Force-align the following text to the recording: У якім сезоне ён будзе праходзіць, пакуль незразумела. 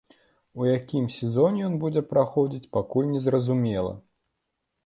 У 0.61 0.69
якім 0.77 1.03
сезоне 1.15 1.59
ён 1.67 1.77
будзе 1.85 2.03
праходзіць, 2.13 2.71
пакуль 2.79 3.13
незразумела. 3.15 3.93